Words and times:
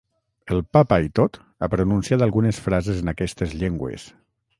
El 0.53 0.61
papa 0.77 0.97
i 1.07 1.11
tot 1.19 1.37
ha 1.59 1.69
pronunciat 1.73 2.23
algunes 2.27 2.61
frases 2.69 3.03
en 3.05 3.13
aquestes 3.13 3.55
llengües. 3.61 4.09